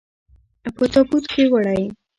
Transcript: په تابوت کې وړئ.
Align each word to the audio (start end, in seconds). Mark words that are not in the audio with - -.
په 0.77 0.85
تابوت 0.93 1.23
کې 1.33 1.43
وړئ. 1.51 1.81